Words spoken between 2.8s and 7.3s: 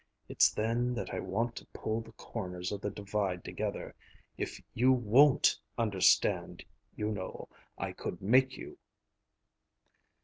the Divide together. If you WON'T understand, you